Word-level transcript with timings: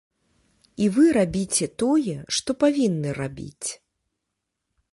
І 0.85 0.87
вы 0.95 1.03
рабіце 1.17 1.67
тое, 1.83 2.15
што 2.37 2.57
павінны 2.65 3.09
рабіць. 3.21 3.69